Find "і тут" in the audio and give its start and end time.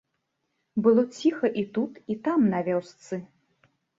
1.61-1.99